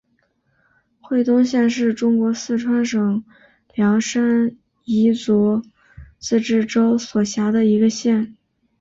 [0.99, 3.23] 会东县是中国四川省
[3.75, 5.61] 凉山彝族
[6.17, 8.35] 自治州所辖的一个县。